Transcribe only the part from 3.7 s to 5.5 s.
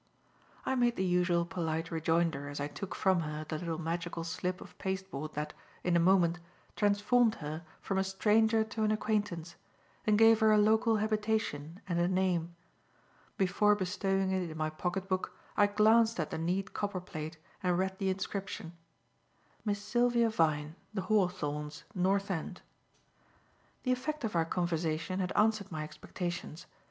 magical slip of pasteboard